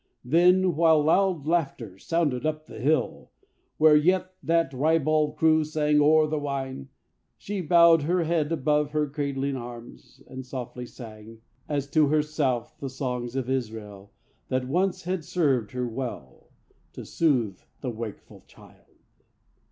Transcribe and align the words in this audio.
Then, 0.25 0.75
while 0.75 1.03
loud 1.03 1.45
laughter 1.45 1.99
sounded 1.99 2.43
up 2.43 2.65
the 2.65 2.79
hill 2.79 3.29
Where 3.77 3.95
yet 3.95 4.33
that 4.41 4.73
ribald 4.73 5.35
crew 5.37 5.63
sang 5.63 6.01
o'er 6.01 6.25
the 6.25 6.39
wine, 6.39 6.89
She 7.37 7.61
bowed 7.61 8.01
her 8.01 8.23
head 8.23 8.51
above 8.51 8.93
her 8.93 9.07
cradling 9.07 9.55
arms 9.55 10.23
And 10.25 10.43
softly 10.43 10.87
sang, 10.87 11.41
as 11.69 11.87
to 11.91 12.07
herself, 12.07 12.75
the 12.79 12.89
songs 12.89 13.35
Of 13.35 13.47
Israel 13.47 14.11
that 14.47 14.67
once 14.67 15.03
had 15.03 15.23
served 15.23 15.69
her 15.73 15.87
well 15.87 16.49
To 16.93 17.05
soothe 17.05 17.59
the 17.81 17.91
wakeful 17.91 18.43
child. 18.47 19.03